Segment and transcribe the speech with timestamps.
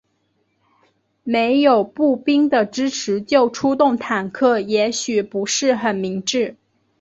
[1.23, 6.55] 没有步兵的支持就出动坦克也许不是很明智。